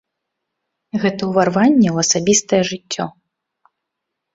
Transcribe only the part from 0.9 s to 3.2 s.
Гэта ўварванне ў асабістае жыццё.